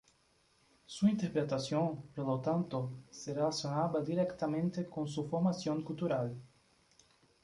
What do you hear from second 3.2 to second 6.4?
relacionaba directamente con su formación cultural.